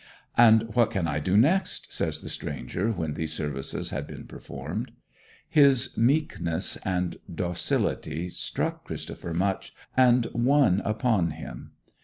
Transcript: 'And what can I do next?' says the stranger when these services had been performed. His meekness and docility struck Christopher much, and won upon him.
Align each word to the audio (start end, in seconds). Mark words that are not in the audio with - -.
'And 0.35 0.73
what 0.73 0.89
can 0.89 1.07
I 1.07 1.19
do 1.19 1.37
next?' 1.37 1.93
says 1.93 2.21
the 2.21 2.29
stranger 2.29 2.89
when 2.89 3.13
these 3.13 3.33
services 3.33 3.91
had 3.91 4.07
been 4.07 4.25
performed. 4.25 4.93
His 5.47 5.95
meekness 5.95 6.75
and 6.77 7.17
docility 7.31 8.31
struck 8.31 8.83
Christopher 8.83 9.31
much, 9.35 9.75
and 9.95 10.25
won 10.33 10.81
upon 10.83 11.29
him. 11.29 11.73